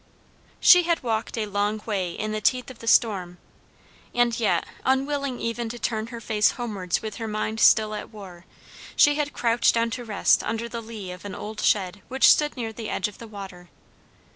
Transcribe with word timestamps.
She 0.59 0.81
had 0.81 1.03
walked 1.03 1.37
a 1.37 1.45
long 1.45 1.79
way 1.85 2.13
in 2.13 2.31
the 2.31 2.41
teeth 2.41 2.71
of 2.71 2.79
the 2.79 2.87
storm, 2.87 3.37
and 4.15 4.39
yet, 4.39 4.65
unwilling 4.83 5.39
even 5.39 5.69
to 5.69 5.77
turn 5.77 6.07
her 6.07 6.19
face 6.19 6.53
homewards 6.53 7.03
with 7.03 7.17
her 7.17 7.27
mind 7.27 7.59
still 7.59 7.93
at 7.93 8.09
war, 8.09 8.45
she 8.95 9.13
had 9.13 9.31
crouched 9.31 9.75
down 9.75 9.91
to 9.91 10.03
rest 10.03 10.41
under 10.43 10.67
the 10.67 10.81
lee 10.81 11.11
of 11.11 11.23
an 11.23 11.35
old 11.35 11.59
shed 11.61 12.01
which 12.07 12.31
stood 12.31 12.57
near 12.57 12.73
the 12.73 12.89
edge 12.89 13.07
of 13.07 13.19
the 13.19 13.27
water. 13.27 13.69